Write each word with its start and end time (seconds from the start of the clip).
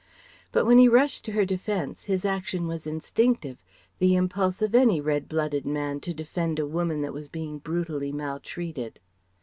But 0.51 0.65
when 0.65 0.79
he 0.79 0.87
rushed 0.87 1.25
to 1.25 1.33
her 1.33 1.45
defence 1.45 2.05
his 2.05 2.25
action 2.25 2.65
was 2.65 2.87
instinctive, 2.87 3.61
the 3.99 4.15
impulse 4.15 4.59
of 4.63 4.73
any 4.73 4.99
red 4.99 5.29
blooded 5.29 5.63
man 5.63 5.99
to 5.99 6.11
defend 6.11 6.57
a 6.57 6.65
woman 6.65 7.03
that 7.03 7.13
was 7.13 7.29
being 7.29 7.59
brutally 7.59 8.11
maltreated. 8.11 8.99